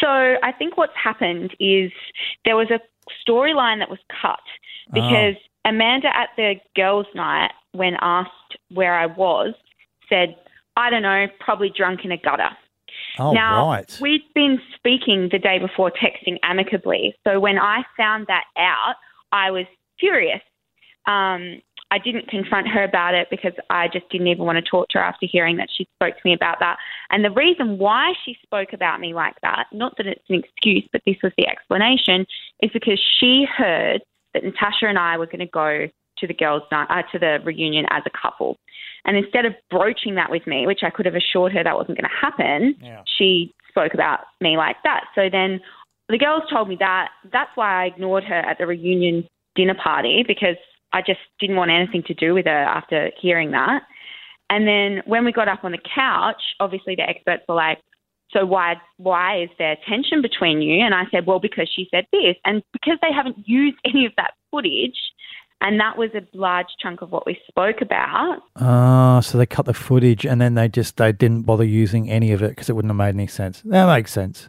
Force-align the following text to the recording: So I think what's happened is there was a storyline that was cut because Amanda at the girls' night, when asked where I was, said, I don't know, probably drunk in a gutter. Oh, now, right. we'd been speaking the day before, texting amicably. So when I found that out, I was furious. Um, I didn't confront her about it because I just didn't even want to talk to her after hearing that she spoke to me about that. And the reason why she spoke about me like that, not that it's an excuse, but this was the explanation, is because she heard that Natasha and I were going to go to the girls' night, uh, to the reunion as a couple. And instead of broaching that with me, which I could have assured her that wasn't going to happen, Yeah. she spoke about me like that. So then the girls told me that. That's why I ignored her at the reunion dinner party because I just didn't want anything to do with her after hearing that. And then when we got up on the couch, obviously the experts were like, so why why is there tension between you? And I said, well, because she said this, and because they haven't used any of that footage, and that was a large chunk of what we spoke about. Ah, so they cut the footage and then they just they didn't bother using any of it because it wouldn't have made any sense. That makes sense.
So 0.00 0.08
I 0.08 0.52
think 0.58 0.76
what's 0.76 0.96
happened 1.02 1.54
is 1.60 1.92
there 2.44 2.56
was 2.56 2.70
a 2.70 2.80
storyline 3.28 3.78
that 3.78 3.90
was 3.90 3.98
cut 4.20 4.40
because 4.92 5.36
Amanda 5.64 6.08
at 6.16 6.30
the 6.36 6.54
girls' 6.74 7.06
night, 7.14 7.50
when 7.72 7.96
asked 8.00 8.56
where 8.70 8.94
I 8.94 9.06
was, 9.06 9.54
said, 10.08 10.36
I 10.76 10.90
don't 10.90 11.02
know, 11.02 11.26
probably 11.38 11.70
drunk 11.74 12.00
in 12.04 12.12
a 12.12 12.16
gutter. 12.16 12.50
Oh, 13.18 13.32
now, 13.32 13.70
right. 13.70 13.98
we'd 14.00 14.24
been 14.34 14.58
speaking 14.74 15.28
the 15.30 15.38
day 15.38 15.58
before, 15.58 15.90
texting 15.90 16.38
amicably. 16.42 17.14
So 17.26 17.38
when 17.38 17.58
I 17.58 17.82
found 17.96 18.26
that 18.28 18.44
out, 18.56 18.96
I 19.32 19.50
was 19.50 19.66
furious. 19.98 20.40
Um, 21.06 21.60
I 21.90 21.98
didn't 21.98 22.28
confront 22.28 22.68
her 22.68 22.84
about 22.84 23.14
it 23.14 23.28
because 23.30 23.52
I 23.68 23.88
just 23.88 24.08
didn't 24.10 24.28
even 24.28 24.44
want 24.44 24.56
to 24.64 24.70
talk 24.70 24.88
to 24.90 24.98
her 24.98 25.04
after 25.04 25.26
hearing 25.30 25.56
that 25.56 25.68
she 25.76 25.86
spoke 25.96 26.14
to 26.14 26.20
me 26.24 26.32
about 26.32 26.58
that. 26.60 26.76
And 27.10 27.24
the 27.24 27.30
reason 27.30 27.78
why 27.78 28.12
she 28.24 28.36
spoke 28.42 28.72
about 28.72 29.00
me 29.00 29.12
like 29.12 29.34
that, 29.42 29.66
not 29.72 29.96
that 29.96 30.06
it's 30.06 30.22
an 30.28 30.36
excuse, 30.36 30.88
but 30.92 31.02
this 31.04 31.16
was 31.22 31.32
the 31.36 31.48
explanation, 31.48 32.26
is 32.62 32.70
because 32.72 33.00
she 33.18 33.44
heard 33.44 34.02
that 34.34 34.44
Natasha 34.44 34.86
and 34.86 34.98
I 34.98 35.18
were 35.18 35.26
going 35.26 35.40
to 35.40 35.46
go 35.46 35.88
to 36.18 36.26
the 36.26 36.34
girls' 36.34 36.62
night, 36.70 36.86
uh, 36.90 37.02
to 37.12 37.18
the 37.18 37.38
reunion 37.44 37.86
as 37.90 38.02
a 38.06 38.10
couple. 38.10 38.56
And 39.04 39.16
instead 39.16 39.46
of 39.46 39.54
broaching 39.70 40.14
that 40.16 40.30
with 40.30 40.46
me, 40.46 40.66
which 40.66 40.80
I 40.84 40.90
could 40.90 41.06
have 41.06 41.14
assured 41.14 41.52
her 41.52 41.64
that 41.64 41.74
wasn't 41.74 41.98
going 41.98 42.08
to 42.08 42.16
happen, 42.26 42.76
Yeah. 42.80 43.02
she 43.18 43.52
spoke 43.68 43.94
about 43.94 44.20
me 44.40 44.56
like 44.56 44.76
that. 44.84 45.04
So 45.14 45.28
then 45.30 45.60
the 46.08 46.18
girls 46.18 46.42
told 46.52 46.68
me 46.68 46.76
that. 46.80 47.08
That's 47.32 47.50
why 47.54 47.82
I 47.82 47.86
ignored 47.86 48.24
her 48.24 48.34
at 48.34 48.58
the 48.58 48.66
reunion 48.66 49.26
dinner 49.56 49.74
party 49.74 50.24
because 50.26 50.56
I 50.92 51.02
just 51.02 51.20
didn't 51.38 51.56
want 51.56 51.70
anything 51.70 52.02
to 52.04 52.14
do 52.14 52.34
with 52.34 52.46
her 52.46 52.50
after 52.50 53.10
hearing 53.20 53.52
that. 53.52 53.82
And 54.48 54.66
then 54.66 55.02
when 55.06 55.24
we 55.24 55.32
got 55.32 55.48
up 55.48 55.64
on 55.64 55.72
the 55.72 55.78
couch, 55.94 56.42
obviously 56.58 56.96
the 56.96 57.08
experts 57.08 57.44
were 57.48 57.54
like, 57.54 57.78
so 58.32 58.46
why 58.46 58.76
why 58.96 59.42
is 59.42 59.48
there 59.58 59.76
tension 59.88 60.22
between 60.22 60.62
you? 60.62 60.84
And 60.84 60.94
I 60.94 61.04
said, 61.10 61.26
well, 61.26 61.40
because 61.40 61.70
she 61.74 61.88
said 61.90 62.06
this, 62.12 62.36
and 62.44 62.62
because 62.72 62.98
they 63.02 63.12
haven't 63.12 63.36
used 63.48 63.78
any 63.84 64.06
of 64.06 64.12
that 64.16 64.34
footage, 64.50 64.98
and 65.60 65.78
that 65.78 65.96
was 65.96 66.10
a 66.14 66.22
large 66.36 66.66
chunk 66.80 67.02
of 67.02 67.12
what 67.12 67.26
we 67.26 67.38
spoke 67.46 67.80
about. 67.80 68.38
Ah, 68.56 69.20
so 69.20 69.38
they 69.38 69.46
cut 69.46 69.66
the 69.66 69.74
footage 69.74 70.24
and 70.24 70.40
then 70.40 70.54
they 70.54 70.68
just 70.68 70.96
they 70.96 71.12
didn't 71.12 71.42
bother 71.42 71.64
using 71.64 72.10
any 72.10 72.32
of 72.32 72.42
it 72.42 72.50
because 72.50 72.68
it 72.68 72.74
wouldn't 72.74 72.90
have 72.90 72.96
made 72.96 73.14
any 73.14 73.26
sense. 73.26 73.62
That 73.62 73.86
makes 73.86 74.12
sense. 74.12 74.48